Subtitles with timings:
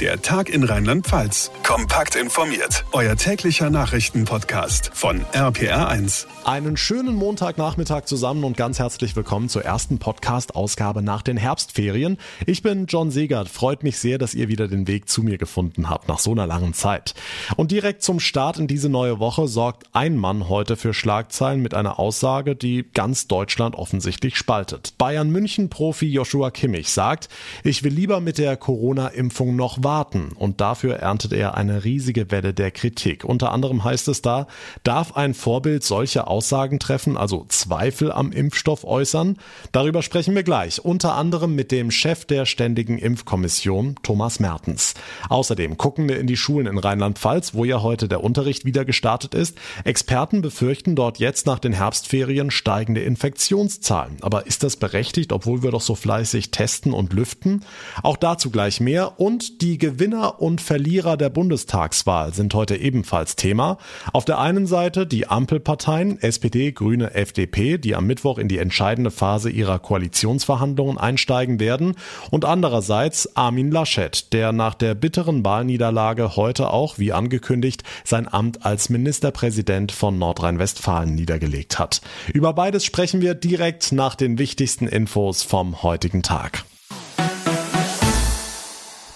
[0.00, 1.52] Der Tag in Rheinland-Pfalz.
[1.62, 2.84] Kompakt informiert.
[2.90, 6.26] Euer täglicher Nachrichtenpodcast von RPR1.
[6.44, 12.18] Einen schönen Montagnachmittag zusammen und ganz herzlich willkommen zur ersten Podcast-Ausgabe nach den Herbstferien.
[12.44, 13.48] Ich bin John Segert.
[13.48, 16.48] Freut mich sehr, dass ihr wieder den Weg zu mir gefunden habt nach so einer
[16.48, 17.14] langen Zeit.
[17.56, 21.72] Und direkt zum Start in diese neue Woche sorgt ein Mann heute für Schlagzeilen mit
[21.72, 24.98] einer Aussage, die ganz Deutschland offensichtlich spaltet.
[24.98, 27.28] Bayern München Profi Joshua Kimmich sagt,
[27.62, 30.32] ich will lieber mit der Corona-Impfung noch warten.
[30.34, 33.24] Und dafür erntet er eine riesige Welle der Kritik.
[33.24, 34.46] Unter anderem heißt es da,
[34.82, 39.36] darf ein Vorbild solche Aussagen treffen, also Zweifel am Impfstoff äußern?
[39.72, 40.84] Darüber sprechen wir gleich.
[40.84, 44.94] Unter anderem mit dem Chef der Ständigen Impfkommission, Thomas Mertens.
[45.28, 49.34] Außerdem gucken wir in die Schulen in Rheinland-Pfalz, wo ja heute der Unterricht wieder gestartet
[49.34, 49.56] ist.
[49.84, 54.16] Experten befürchten dort jetzt nach den Herbstferien steigende Infektionszahlen.
[54.22, 57.64] Aber ist das berechtigt, obwohl wir doch so fleißig testen und lüften?
[58.02, 63.34] Auch dazu gleich mehr und die die Gewinner und Verlierer der Bundestagswahl sind heute ebenfalls
[63.34, 63.76] Thema.
[64.12, 69.10] Auf der einen Seite die Ampelparteien SPD, Grüne, FDP, die am Mittwoch in die entscheidende
[69.10, 71.96] Phase ihrer Koalitionsverhandlungen einsteigen werden
[72.30, 78.64] und andererseits Armin Laschet, der nach der bitteren Wahlniederlage heute auch, wie angekündigt, sein Amt
[78.64, 82.00] als Ministerpräsident von Nordrhein-Westfalen niedergelegt hat.
[82.32, 86.64] Über beides sprechen wir direkt nach den wichtigsten Infos vom heutigen Tag.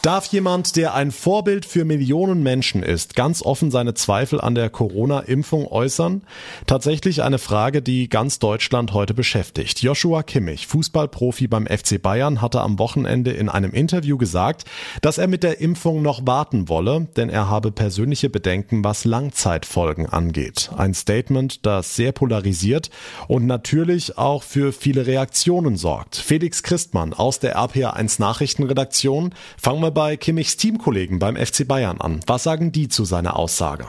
[0.09, 4.70] Darf jemand, der ein Vorbild für Millionen Menschen ist, ganz offen seine Zweifel an der
[4.70, 6.23] Corona-Impfung äußern?
[6.67, 9.83] Tatsächlich eine Frage, die ganz Deutschland heute beschäftigt.
[9.83, 14.64] Joshua Kimmich, Fußballprofi beim FC Bayern, hatte am Wochenende in einem Interview gesagt,
[15.03, 20.06] dass er mit der Impfung noch warten wolle, denn er habe persönliche Bedenken, was Langzeitfolgen
[20.06, 20.70] angeht.
[20.75, 22.89] Ein Statement, das sehr polarisiert
[23.27, 26.17] und natürlich auch für viele Reaktionen sorgt.
[26.17, 29.34] Felix Christmann aus der RPA1 Nachrichtenredaktion.
[29.59, 32.20] Fangen wir bei Kimmichs Teamkollegen beim FC Bayern an.
[32.28, 33.88] Was sagen die zu seiner Aussage?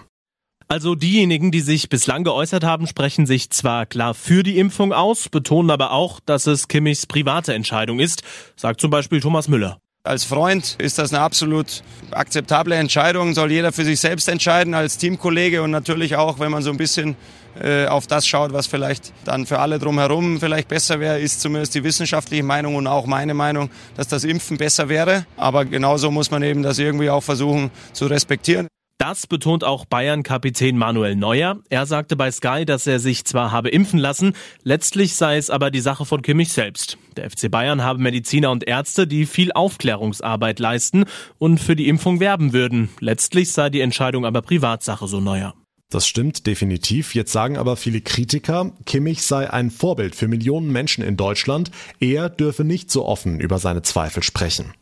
[0.67, 5.29] Also diejenigen, die sich bislang geäußert haben, sprechen sich zwar klar für die Impfung aus,
[5.29, 8.23] betonen aber auch, dass es Kimmichs private Entscheidung ist,
[8.55, 9.81] sagt zum Beispiel Thomas Müller.
[10.09, 14.97] Als Freund ist das eine absolut akzeptable Entscheidung, soll jeder für sich selbst entscheiden, als
[14.97, 17.15] Teamkollege und natürlich auch, wenn man so ein bisschen
[17.61, 21.75] äh, auf das schaut, was vielleicht dann für alle drumherum vielleicht besser wäre, ist zumindest
[21.75, 25.27] die wissenschaftliche Meinung und auch meine Meinung, dass das Impfen besser wäre.
[25.37, 28.67] Aber genauso muss man eben das irgendwie auch versuchen zu respektieren.
[28.99, 31.59] Das betont auch Bayern-Kapitän Manuel Neuer.
[31.69, 34.33] Er sagte bei Sky, dass er sich zwar habe impfen lassen,
[34.63, 36.97] letztlich sei es aber die Sache von Kimmich selbst.
[37.15, 41.05] Der FC Bayern habe Mediziner und Ärzte, die viel Aufklärungsarbeit leisten
[41.37, 42.89] und für die Impfung werben würden.
[42.99, 45.53] Letztlich sei die Entscheidung aber Privatsache, so Neuer.
[45.89, 47.15] Das stimmt definitiv.
[47.15, 51.71] Jetzt sagen aber viele Kritiker, Kimmich sei ein Vorbild für Millionen Menschen in Deutschland.
[52.01, 54.73] Er dürfe nicht so offen über seine Zweifel sprechen.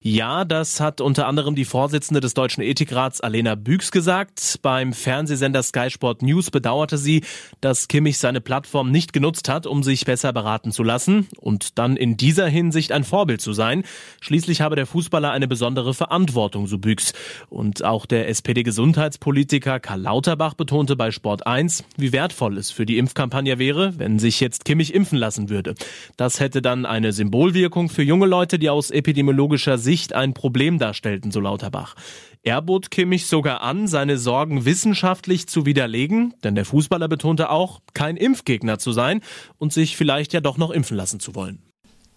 [0.00, 4.60] Ja, das hat unter anderem die Vorsitzende des Deutschen Ethikrats Alena Büchs gesagt.
[4.62, 7.24] Beim Fernsehsender Sky Sport News bedauerte sie,
[7.60, 11.96] dass Kimmich seine Plattform nicht genutzt hat, um sich besser beraten zu lassen und dann
[11.96, 13.82] in dieser Hinsicht ein Vorbild zu sein.
[14.20, 17.12] Schließlich habe der Fußballer eine besondere Verantwortung, so Büchs.
[17.48, 22.98] Und auch der SPD-Gesundheitspolitiker Karl Lauterbach betonte bei Sport 1, wie wertvoll es für die
[22.98, 25.74] Impfkampagne wäre, wenn sich jetzt Kimmich impfen lassen würde.
[26.16, 29.76] Das hätte dann eine Symbolwirkung für junge Leute, die aus epidemiologischer
[30.14, 31.94] ein Problem darstellten, so Lauterbach.
[32.42, 37.80] Er bot Kimmich sogar an, seine Sorgen wissenschaftlich zu widerlegen, denn der Fußballer betonte auch,
[37.94, 39.22] kein Impfgegner zu sein
[39.56, 41.62] und sich vielleicht ja doch noch impfen lassen zu wollen.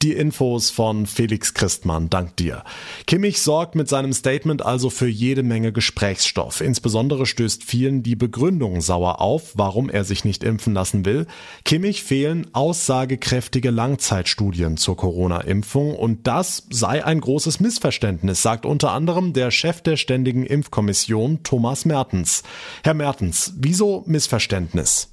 [0.01, 2.63] Die Infos von Felix Christmann, dank dir.
[3.05, 6.59] Kimmich sorgt mit seinem Statement also für jede Menge Gesprächsstoff.
[6.59, 11.27] Insbesondere stößt vielen die Begründung sauer auf, warum er sich nicht impfen lassen will.
[11.65, 19.33] Kimmich fehlen aussagekräftige Langzeitstudien zur Corona-Impfung und das sei ein großes Missverständnis, sagt unter anderem
[19.33, 22.41] der Chef der Ständigen Impfkommission Thomas Mertens.
[22.83, 25.11] Herr Mertens, wieso Missverständnis?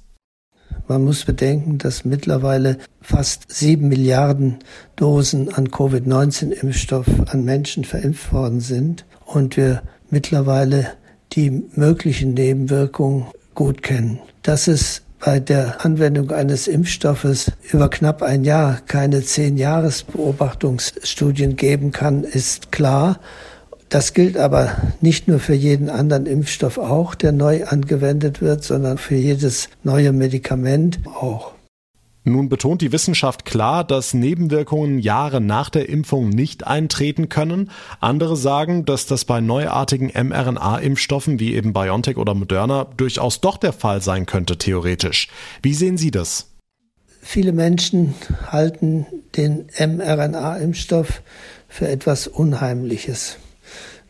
[0.89, 4.57] Man muss bedenken, dass mittlerweile fast sieben Milliarden
[4.95, 10.93] Dosen an Covid-19-Impfstoff an Menschen verimpft worden sind und wir mittlerweile
[11.33, 14.17] die möglichen Nebenwirkungen gut kennen.
[14.41, 21.55] Dass es bei der Anwendung eines Impfstoffes über knapp ein Jahr keine zehn Jahres Beobachtungsstudien
[21.55, 23.19] geben kann, ist klar.
[23.89, 28.99] Das gilt aber nicht nur für jeden anderen Impfstoff auch, der neu angewendet wird, sondern
[28.99, 31.53] für jedes neue Medikament auch.
[32.23, 37.71] Nun betont die Wissenschaft klar, dass Nebenwirkungen Jahre nach der Impfung nicht eintreten können.
[37.99, 43.73] Andere sagen, dass das bei neuartigen mRNA-Impfstoffen wie eben BioNTech oder Moderna durchaus doch der
[43.73, 45.29] Fall sein könnte, theoretisch.
[45.63, 46.47] Wie sehen Sie das?
[47.21, 48.13] Viele Menschen
[48.47, 51.23] halten den mRNA-Impfstoff
[51.67, 53.37] für etwas Unheimliches.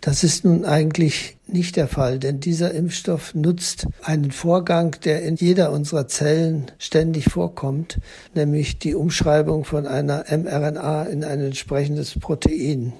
[0.02, 5.36] Das ist nun eigentlich nicht der Fall, denn dieser Impfstoff nutzt einen Vorgang, der in
[5.36, 8.00] jeder unserer Zellen ständig vorkommt,
[8.34, 12.94] nämlich die Umschreibung von einer mRNA in ein entsprechendes Protein.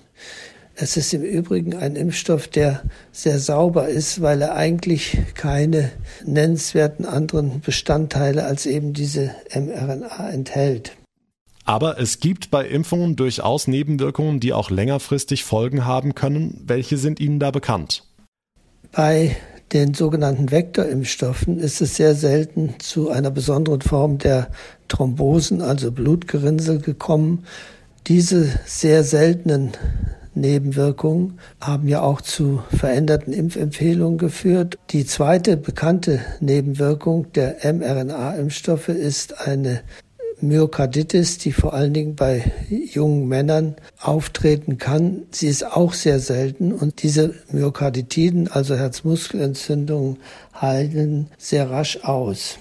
[0.76, 5.92] Es ist im Übrigen ein Impfstoff, der sehr sauber ist, weil er eigentlich keine
[6.26, 10.99] nennenswerten anderen Bestandteile als eben diese mRNA enthält.
[11.70, 16.64] Aber es gibt bei Impfungen durchaus Nebenwirkungen, die auch längerfristig Folgen haben können.
[16.66, 18.06] Welche sind Ihnen da bekannt?
[18.92, 19.36] Bei
[19.72, 24.48] den sogenannten Vektorimpfstoffen ist es sehr selten zu einer besonderen Form der
[24.88, 27.46] Thrombosen, also Blutgerinnsel, gekommen.
[28.08, 29.74] Diese sehr seltenen
[30.34, 34.80] Nebenwirkungen haben ja auch zu veränderten Impfempfehlungen geführt.
[34.90, 39.82] Die zweite bekannte Nebenwirkung der mRNA-Impfstoffe ist eine
[40.42, 45.24] Myokarditis, die vor allen Dingen bei jungen Männern auftreten kann.
[45.32, 50.18] Sie ist auch sehr selten und diese Myokarditiden, also Herzmuskelentzündungen,
[50.60, 52.58] heilen sehr rasch aus.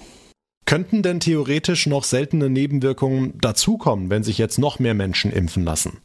[0.65, 5.97] Könnten denn theoretisch noch seltene Nebenwirkungen dazukommen, wenn sich jetzt noch mehr Menschen impfen lassen?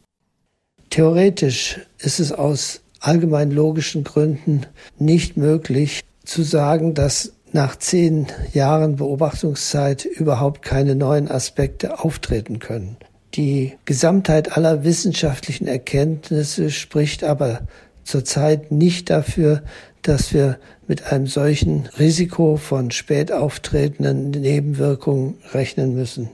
[0.90, 4.66] Theoretisch ist es aus allgemein logischen Gründen
[4.98, 12.96] nicht möglich zu sagen, dass nach zehn Jahren Beobachtungszeit überhaupt keine neuen Aspekte auftreten können.
[13.34, 17.62] Die Gesamtheit aller wissenschaftlichen Erkenntnisse spricht aber
[18.02, 19.62] zurzeit nicht dafür,
[20.02, 26.30] dass wir mit einem solchen Risiko von spät auftretenden Nebenwirkungen rechnen müssen.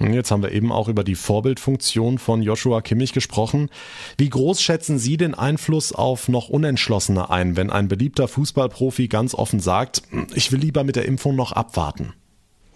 [0.00, 3.68] Jetzt haben wir eben auch über die Vorbildfunktion von Joshua Kimmich gesprochen.
[4.16, 9.34] Wie groß schätzen Sie den Einfluss auf noch Unentschlossene ein, wenn ein beliebter Fußballprofi ganz
[9.34, 10.02] offen sagt,
[10.34, 12.14] ich will lieber mit der Impfung noch abwarten?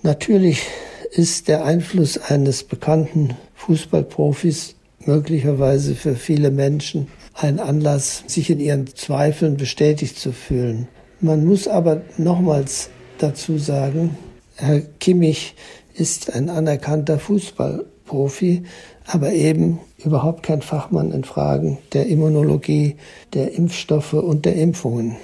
[0.02, 0.66] Natürlich
[1.12, 4.74] ist der Einfluss eines bekannten Fußballprofis
[5.06, 10.88] möglicherweise für viele Menschen ein Anlass, sich in ihren Zweifeln bestätigt zu fühlen.
[11.20, 14.16] Man muss aber nochmals dazu sagen,
[14.56, 15.54] Herr Kimmich
[15.94, 18.64] ist ein anerkannter Fußballprofi,
[19.06, 22.96] aber eben überhaupt kein Fachmann in Fragen der Immunologie,
[23.32, 25.16] der Impfstoffe und der Impfungen.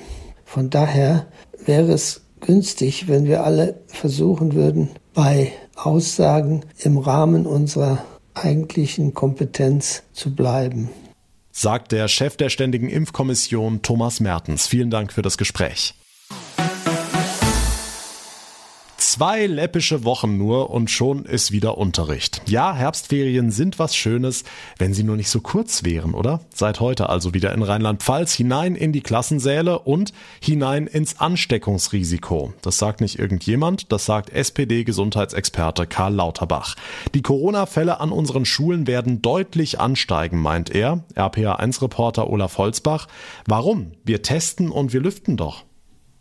[0.44, 1.26] Von daher
[1.64, 10.02] wäre es günstig, wenn wir alle versuchen würden, bei Aussagen im Rahmen unserer eigentlichen Kompetenz
[10.12, 10.90] zu bleiben.
[11.52, 14.66] Sagt der Chef der Ständigen Impfkommission Thomas Mertens.
[14.66, 15.94] Vielen Dank für das Gespräch.
[19.20, 22.40] Zwei läppische Wochen nur und schon ist wieder Unterricht.
[22.46, 24.44] Ja, Herbstferien sind was Schönes,
[24.78, 26.40] wenn sie nur nicht so kurz wären, oder?
[26.54, 32.54] Seit heute also wieder in Rheinland-Pfalz hinein in die Klassensäle und hinein ins Ansteckungsrisiko.
[32.62, 36.76] Das sagt nicht irgendjemand, das sagt SPD-Gesundheitsexperte Karl Lauterbach.
[37.12, 41.04] Die Corona-Fälle an unseren Schulen werden deutlich ansteigen, meint er.
[41.14, 43.06] RPA1-Reporter Olaf Holzbach.
[43.46, 43.92] Warum?
[44.02, 45.64] Wir testen und wir lüften doch.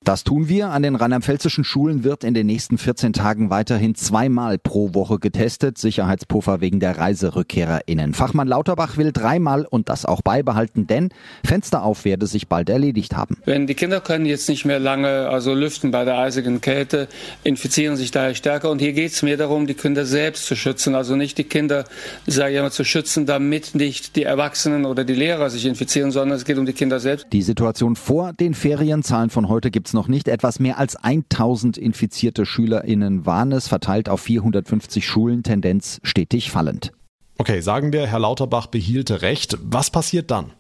[0.10, 0.72] Das tun wir.
[0.72, 5.78] An den rheinland-pfälzischen Schulen wird in den nächsten 14 Tagen weiterhin zweimal pro Woche getestet.
[5.78, 8.16] Sicherheitspuffer wegen der ReiserückkehrerInnen.
[8.16, 11.10] Fachmann Lauterbach will dreimal und das auch beibehalten, denn
[11.46, 13.38] Fenster auf werde sich bald erledigt haben.
[13.46, 17.08] Wenn die Kinder können jetzt nicht mehr lange also lüften bei der eisigen Kälte,
[17.44, 18.72] infizieren sich daher stärker.
[18.72, 20.96] Und hier geht es mir darum, die Kinder selbst zu schützen.
[20.96, 21.86] Also nicht die Kinder,
[22.26, 26.36] sage ich immer, zu schützen, damit nicht die Erwachsenen oder die Lehrer sich infizieren, sondern
[26.36, 27.28] es geht um die Kinder selbst.
[27.32, 30.28] Die Situation vor den Ferienzahlen von heute gibt es noch nicht.
[30.28, 36.92] Etwas mehr als 1000 infizierte SchülerInnen waren es, verteilt auf 450 Schulen, Tendenz stetig fallend.
[37.38, 39.58] Okay, sagen wir, Herr Lauterbach behielte Recht.
[39.62, 40.52] Was passiert dann?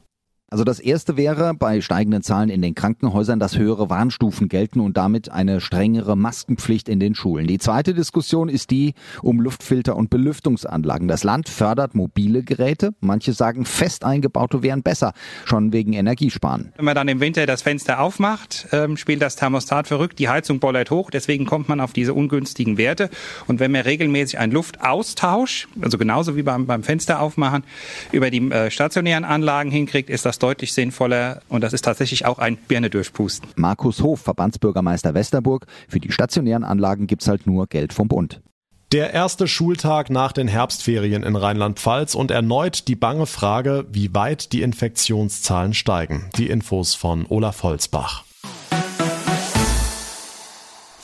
[0.51, 4.97] Also das erste wäre bei steigenden Zahlen in den Krankenhäusern, dass höhere Warnstufen gelten und
[4.97, 7.45] damit eine strengere Maskenpflicht in den Schulen.
[7.45, 11.07] Die zweite Diskussion ist die um Luftfilter und Belüftungsanlagen.
[11.07, 12.95] Das Land fördert mobile Geräte.
[12.99, 15.13] Manche sagen, fest eingebaute wären besser,
[15.45, 16.73] schon wegen Energiesparen.
[16.77, 20.59] Wenn man dann im Winter das Fenster aufmacht, ähm, spielt das Thermostat verrückt, die Heizung
[20.59, 23.11] bollert hoch, deswegen kommt man auf diese ungünstigen Werte.
[23.45, 27.63] Und wenn man regelmäßig einen Luftaustausch, also genauso wie beim, beim Fenster aufmachen,
[28.11, 32.39] über die äh, stationären Anlagen hinkriegt, ist das deutlich sinnvoller und das ist tatsächlich auch
[32.39, 33.49] ein Birne durchpusten.
[33.55, 35.65] Markus Hof, Verbandsbürgermeister Westerburg.
[35.87, 38.41] Für die stationären Anlagen gibt's halt nur Geld vom Bund.
[38.91, 44.51] Der erste Schultag nach den Herbstferien in Rheinland-Pfalz und erneut die bange Frage, wie weit
[44.51, 46.31] die Infektionszahlen steigen.
[46.37, 48.23] Die Infos von Olaf Holzbach.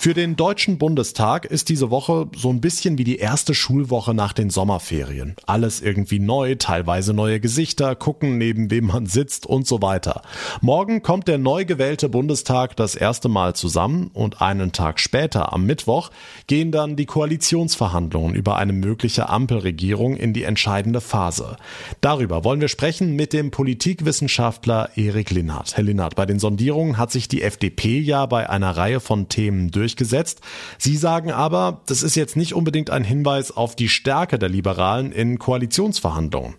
[0.06, 4.34] Für den Deutschen Bundestag ist diese Woche so ein bisschen wie die erste Schulwoche nach
[4.34, 5.36] den Sommerferien.
[5.48, 10.22] Alles irgendwie neu, teilweise neue Gesichter, gucken, neben wem man sitzt und so weiter.
[10.62, 15.66] Morgen kommt der neu gewählte Bundestag das erste Mal zusammen und einen Tag später, am
[15.66, 16.12] Mittwoch,
[16.46, 21.58] gehen dann die Koalitionsverhandlungen über eine mögliche Ampelregierung in die entscheidende Phase.
[22.02, 25.76] Darüber wollen wir sprechen mit dem Politikwissenschaftler Erik Linnhardt.
[25.76, 29.72] Herr Linnhardt, bei den Sondierungen hat sich die FDP ja bei einer Reihe von Themen
[29.72, 30.42] durch durchgesetzt.
[30.78, 35.12] Sie sagen aber, das ist jetzt nicht unbedingt ein Hinweis auf die Stärke der Liberalen
[35.12, 36.56] in Koalitionsverhandlungen.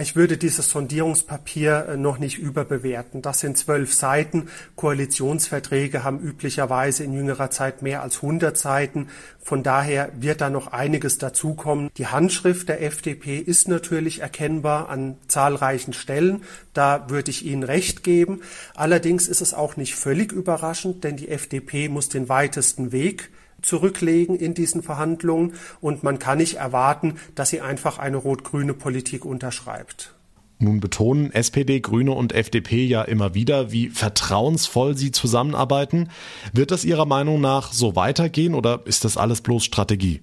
[0.00, 3.22] Ich würde dieses Sondierungspapier äh, noch nicht überbewerten.
[3.22, 4.48] Das sind zwölf Seiten.
[4.76, 9.08] Koalitionsverträge haben üblicherweise in jüngerer Zeit mehr als 100 Seiten.
[9.40, 11.90] Von daher wird da noch einiges dazukommen.
[11.96, 16.42] Die Handschrift der FDP ist natürlich erkennbar an zahlreichen Stellen.
[16.74, 18.42] Da würde ich Ihnen recht geben.
[18.74, 23.30] Allerdings ist es auch nicht völlig überraschend, denn die FDP muss den weitesten Weg
[23.62, 29.24] zurücklegen in diesen Verhandlungen und man kann nicht erwarten, dass sie einfach eine rot-grüne Politik
[29.24, 30.14] unterschreibt.
[30.60, 36.08] Nun betonen SPD, Grüne und FDP ja immer wieder, wie vertrauensvoll sie zusammenarbeiten.
[36.52, 40.20] Wird das Ihrer Meinung nach so weitergehen oder ist das alles bloß Strategie?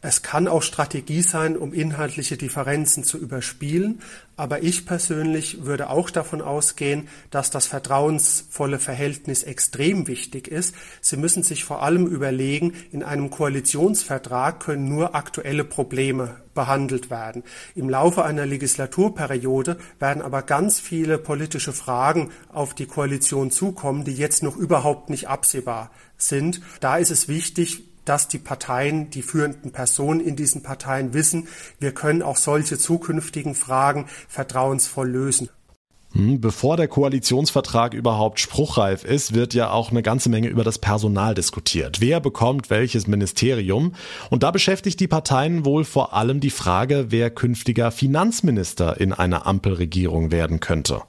[0.00, 4.00] Es kann auch Strategie sein, um inhaltliche Differenzen zu überspielen,
[4.36, 10.76] aber ich persönlich würde auch davon ausgehen, dass das vertrauensvolle Verhältnis extrem wichtig ist.
[11.00, 17.42] Sie müssen sich vor allem überlegen, in einem Koalitionsvertrag können nur aktuelle Probleme behandelt werden.
[17.74, 24.14] Im Laufe einer Legislaturperiode werden aber ganz viele politische Fragen auf die Koalition zukommen, die
[24.14, 26.60] jetzt noch überhaupt nicht absehbar sind.
[26.78, 31.48] Da ist es wichtig, dass die Parteien, die führenden Personen in diesen Parteien wissen,
[31.78, 35.48] wir können auch solche zukünftigen Fragen vertrauensvoll lösen.
[36.12, 40.78] Hm, bevor der Koalitionsvertrag überhaupt spruchreif ist, wird ja auch eine ganze Menge über das
[40.78, 42.00] Personal diskutiert.
[42.00, 43.94] Wer bekommt welches Ministerium?
[44.30, 49.46] Und da beschäftigt die Parteien wohl vor allem die Frage, wer künftiger Finanzminister in einer
[49.46, 51.02] Ampelregierung werden könnte.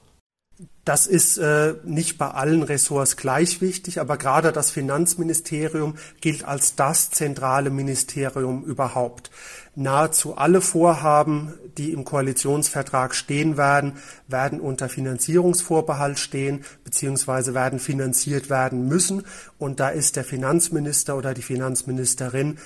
[0.90, 6.76] Das ist äh, nicht bei allen Ressorts gleich wichtig, aber gerade das Finanzministerium gilt als
[6.76, 9.30] das zentrale Ministerium überhaupt.
[9.76, 17.54] Nahezu alle Vorhaben, die im Koalitionsvertrag stehen werden, werden unter Finanzierungsvorbehalt stehen bzw.
[17.54, 19.26] werden finanziert werden müssen.
[19.60, 22.58] Und da ist der Finanzminister oder die Finanzministerin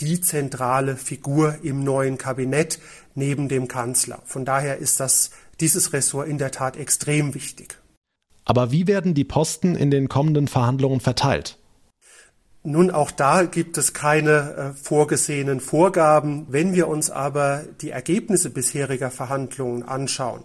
[0.00, 2.80] die zentrale Figur im neuen Kabinett
[3.14, 4.20] neben dem Kanzler.
[4.24, 7.78] Von daher ist das dieses Ressort in der Tat extrem wichtig.
[8.44, 11.58] Aber wie werden die Posten in den kommenden Verhandlungen verteilt?
[12.64, 16.46] Nun, auch da gibt es keine äh, vorgesehenen Vorgaben.
[16.48, 20.42] Wenn wir uns aber die Ergebnisse bisheriger Verhandlungen anschauen,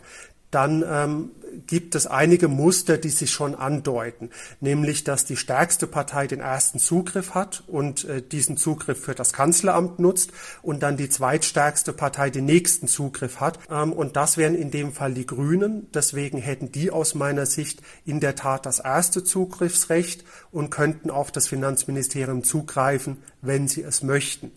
[0.53, 1.31] dann ähm,
[1.67, 4.29] gibt es einige Muster, die sich schon andeuten,
[4.59, 9.33] nämlich dass die stärkste Partei den ersten Zugriff hat und äh, diesen Zugriff für das
[9.33, 10.31] Kanzleramt nutzt
[10.61, 13.59] und dann die zweitstärkste Partei den nächsten Zugriff hat.
[13.69, 15.87] Ähm, und das wären in dem Fall die Grünen.
[15.93, 21.31] Deswegen hätten die aus meiner Sicht in der Tat das erste Zugriffsrecht und könnten auf
[21.31, 24.51] das Finanzministerium zugreifen, wenn sie es möchten.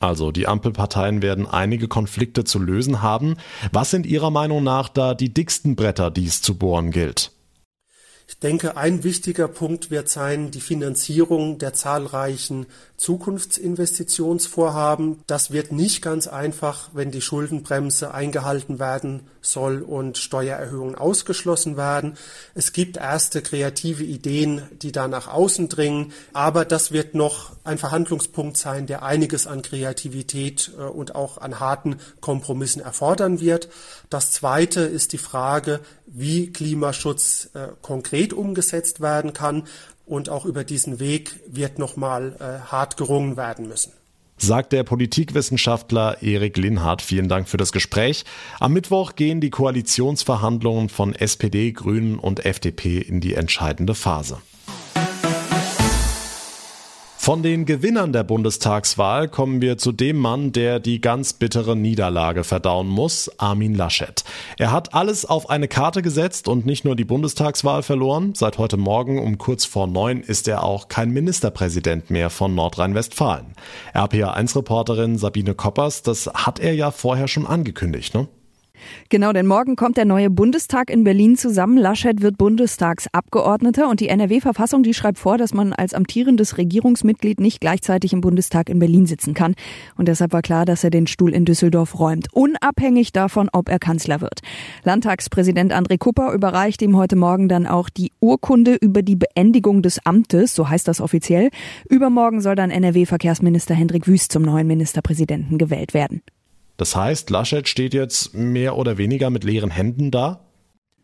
[0.00, 3.36] Also die Ampelparteien werden einige Konflikte zu lösen haben.
[3.72, 7.32] Was sind Ihrer Meinung nach da die dicksten Bretter, die es zu bohren gilt?
[8.26, 12.64] Ich denke, ein wichtiger Punkt wird sein die Finanzierung der zahlreichen
[12.96, 15.22] Zukunftsinvestitionsvorhaben.
[15.26, 22.16] Das wird nicht ganz einfach, wenn die Schuldenbremse eingehalten werden soll und Steuererhöhungen ausgeschlossen werden.
[22.54, 27.76] Es gibt erste kreative Ideen, die da nach außen dringen, aber das wird noch ein
[27.76, 33.68] Verhandlungspunkt sein, der einiges an Kreativität äh, und auch an harten Kompromissen erfordern wird.
[34.08, 37.68] Das zweite ist die Frage, wie Klimaschutz äh,
[38.14, 39.64] konkret umgesetzt werden kann.
[40.06, 43.92] Und auch über diesen Weg wird nochmal äh, hart gerungen werden müssen.
[44.36, 47.00] Sagt der Politikwissenschaftler Erik Linhardt.
[47.00, 48.24] Vielen Dank für das Gespräch.
[48.60, 54.38] Am Mittwoch gehen die Koalitionsverhandlungen von SPD, Grünen und FDP in die entscheidende Phase.
[57.24, 62.44] Von den Gewinnern der Bundestagswahl kommen wir zu dem Mann, der die ganz bittere Niederlage
[62.44, 64.24] verdauen muss, Armin Laschet.
[64.58, 68.34] Er hat alles auf eine Karte gesetzt und nicht nur die Bundestagswahl verloren.
[68.34, 73.54] Seit heute Morgen um kurz vor neun ist er auch kein Ministerpräsident mehr von Nordrhein-Westfalen.
[73.94, 78.28] RPA1-Reporterin Sabine Koppers, das hat er ja vorher schon angekündigt, ne?
[79.08, 81.76] Genau, denn morgen kommt der neue Bundestag in Berlin zusammen.
[81.76, 87.60] Laschet wird Bundestagsabgeordneter und die NRW-Verfassung, die schreibt vor, dass man als amtierendes Regierungsmitglied nicht
[87.60, 89.54] gleichzeitig im Bundestag in Berlin sitzen kann.
[89.96, 93.78] Und deshalb war klar, dass er den Stuhl in Düsseldorf räumt, unabhängig davon, ob er
[93.78, 94.40] Kanzler wird.
[94.82, 100.04] Landtagspräsident André Kupper überreicht ihm heute Morgen dann auch die Urkunde über die Beendigung des
[100.04, 101.50] Amtes, so heißt das offiziell.
[101.88, 106.22] Übermorgen soll dann NRW-Verkehrsminister Hendrik Wüst zum neuen Ministerpräsidenten gewählt werden.
[106.76, 110.40] Das heißt, Laschet steht jetzt mehr oder weniger mit leeren Händen da?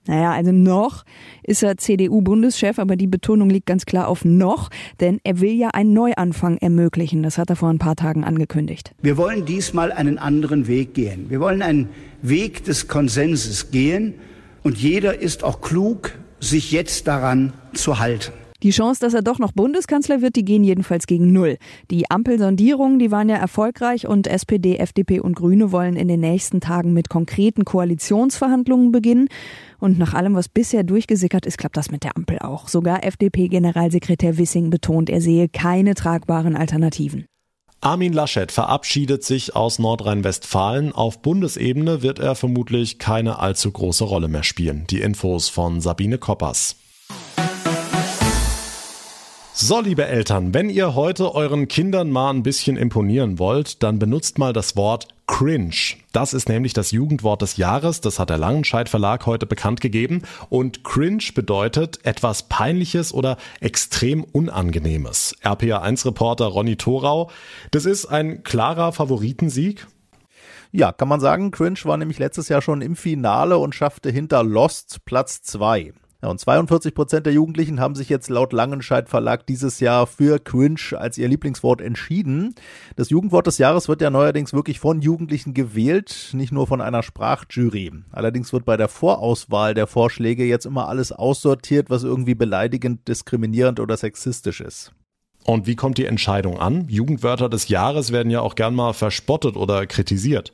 [0.06, 1.04] Naja, also noch
[1.42, 5.68] ist er CDU-Bundeschef, aber die Betonung liegt ganz klar auf noch, denn er will ja
[5.68, 7.22] einen Neuanfang ermöglichen.
[7.22, 8.92] Das hat er vor ein paar Tagen angekündigt.
[9.02, 11.28] Wir wollen diesmal einen anderen Weg gehen.
[11.28, 11.90] Wir wollen einen
[12.22, 14.14] Weg des Konsenses gehen
[14.62, 18.32] und jeder ist auch klug, sich jetzt daran zu halten.
[18.62, 21.56] Die Chance, dass er doch noch Bundeskanzler wird, die gehen jedenfalls gegen Null.
[21.90, 26.60] Die Ampelsondierungen, die waren ja erfolgreich und SPD, FDP und Grüne wollen in den nächsten
[26.60, 29.28] Tagen mit konkreten Koalitionsverhandlungen beginnen.
[29.78, 32.68] Und nach allem, was bisher durchgesickert ist, klappt das mit der Ampel auch.
[32.68, 37.24] Sogar FDP-Generalsekretär Wissing betont, er sehe keine tragbaren Alternativen.
[37.82, 40.92] Armin Laschet verabschiedet sich aus Nordrhein-Westfalen.
[40.92, 44.84] Auf Bundesebene wird er vermutlich keine allzu große Rolle mehr spielen.
[44.90, 46.76] Die Infos von Sabine Koppers.
[49.52, 54.38] So, liebe Eltern, wenn ihr heute euren Kindern mal ein bisschen imponieren wollt, dann benutzt
[54.38, 55.96] mal das Wort cringe.
[56.12, 60.22] Das ist nämlich das Jugendwort des Jahres, das hat der Langenscheidt Verlag heute bekannt gegeben
[60.48, 65.36] und cringe bedeutet etwas peinliches oder extrem unangenehmes.
[65.42, 67.30] RPA1 Reporter Ronny Thorau,
[67.70, 69.86] das ist ein klarer Favoritensieg.
[70.72, 74.44] Ja, kann man sagen, Cringe war nämlich letztes Jahr schon im Finale und schaffte hinter
[74.44, 75.92] Lost Platz zwei.
[76.22, 80.38] Ja, und 42 Prozent der Jugendlichen haben sich jetzt laut Langenscheidt Verlag dieses Jahr für
[80.38, 82.54] Cringe als ihr Lieblingswort entschieden.
[82.96, 87.02] Das Jugendwort des Jahres wird ja neuerdings wirklich von Jugendlichen gewählt, nicht nur von einer
[87.02, 87.92] Sprachjury.
[88.12, 93.80] Allerdings wird bei der Vorauswahl der Vorschläge jetzt immer alles aussortiert, was irgendwie beleidigend, diskriminierend
[93.80, 94.92] oder sexistisch ist.
[95.44, 96.86] Und wie kommt die Entscheidung an?
[96.88, 100.52] Jugendwörter des Jahres werden ja auch gern mal verspottet oder kritisiert.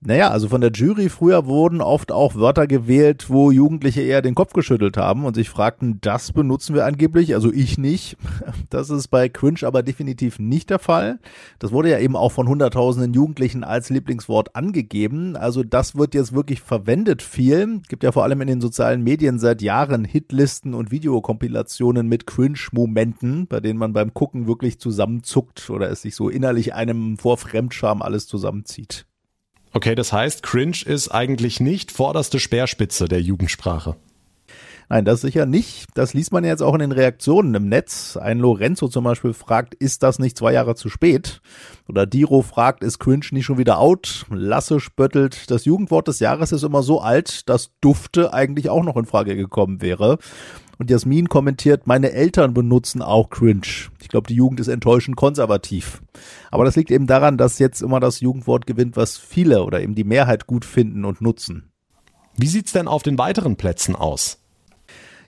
[0.00, 4.34] Naja, also von der Jury früher wurden oft auch Wörter gewählt, wo Jugendliche eher den
[4.34, 8.16] Kopf geschüttelt haben und sich fragten, das benutzen wir angeblich, also ich nicht.
[8.70, 11.18] Das ist bei Cringe aber definitiv nicht der Fall.
[11.58, 15.36] Das wurde ja eben auch von hunderttausenden Jugendlichen als Lieblingswort angegeben.
[15.36, 17.80] Also das wird jetzt wirklich verwendet viel.
[17.88, 23.46] Gibt ja vor allem in den sozialen Medien seit Jahren Hitlisten und Videokompilationen mit Cringe-Momenten,
[23.46, 28.02] bei denen man beim Gucken wirklich zusammenzuckt oder es sich so innerlich einem vor Fremdscham
[28.02, 29.06] alles zusammenzieht.
[29.76, 33.94] Okay, das heißt, cringe ist eigentlich nicht vorderste Speerspitze der Jugendsprache.
[34.88, 35.88] Nein, das sicher nicht.
[35.92, 38.16] Das liest man jetzt auch in den Reaktionen im Netz.
[38.16, 41.42] Ein Lorenzo zum Beispiel fragt, ist das nicht zwei Jahre zu spät?
[41.90, 44.24] Oder Diro fragt, ist cringe nicht schon wieder out?
[44.30, 48.96] Lasse spöttelt, das Jugendwort des Jahres ist immer so alt, dass Dufte eigentlich auch noch
[48.96, 50.16] in Frage gekommen wäre.
[50.78, 53.90] Und Jasmin kommentiert, meine Eltern benutzen auch cringe.
[54.02, 56.02] Ich glaube, die Jugend ist enttäuschend konservativ.
[56.50, 59.94] Aber das liegt eben daran, dass jetzt immer das Jugendwort gewinnt, was viele oder eben
[59.94, 61.72] die Mehrheit gut finden und nutzen.
[62.36, 64.42] Wie sieht's denn auf den weiteren Plätzen aus?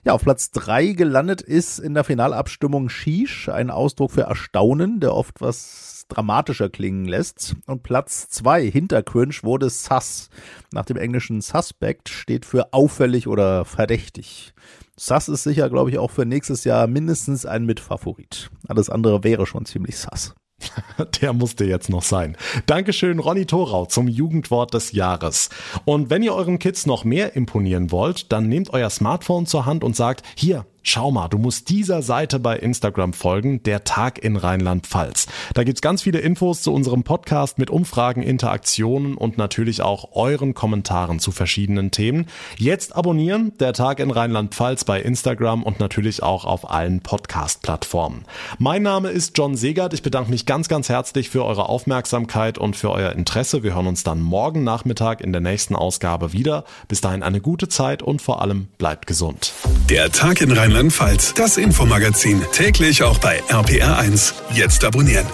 [0.05, 5.13] Ja, auf Platz drei gelandet ist in der Finalabstimmung Shish, ein Ausdruck für Erstaunen, der
[5.13, 7.55] oft was dramatischer klingen lässt.
[7.65, 10.29] Und Platz zwei hinter Cringe wurde Sus.
[10.73, 14.53] Nach dem englischen Suspect steht für auffällig oder verdächtig.
[14.97, 18.49] Sass ist sicher, glaube ich, auch für nächstes Jahr mindestens ein Mitfavorit.
[18.67, 20.35] Alles andere wäre schon ziemlich sass.
[21.21, 22.35] Der musste jetzt noch sein.
[22.65, 25.49] Dankeschön, Ronny Thorau, zum Jugendwort des Jahres.
[25.85, 29.83] Und wenn ihr euren Kids noch mehr imponieren wollt, dann nehmt euer Smartphone zur Hand
[29.83, 34.37] und sagt, hier, Schau mal, du musst dieser Seite bei Instagram folgen, der Tag in
[34.37, 35.27] Rheinland-Pfalz.
[35.53, 40.53] Da gibt's ganz viele Infos zu unserem Podcast mit Umfragen, Interaktionen und natürlich auch euren
[40.53, 42.27] Kommentaren zu verschiedenen Themen.
[42.57, 48.23] Jetzt abonnieren, der Tag in Rheinland-Pfalz bei Instagram und natürlich auch auf allen Podcast-Plattformen.
[48.57, 49.93] Mein Name ist John Segert.
[49.93, 53.63] Ich bedanke mich ganz, ganz herzlich für eure Aufmerksamkeit und für euer Interesse.
[53.63, 56.63] Wir hören uns dann morgen Nachmittag in der nächsten Ausgabe wieder.
[56.87, 59.51] Bis dahin eine gute Zeit und vor allem bleibt gesund.
[59.89, 61.33] Der Tag in Rheinland Rheinland-Pfalz.
[61.33, 62.43] Das Infomagazin.
[62.51, 64.33] Täglich auch bei RPR1.
[64.53, 65.25] Jetzt abonnieren.